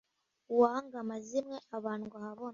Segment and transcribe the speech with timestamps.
[0.53, 2.49] uwanga amazimwe abandwa habona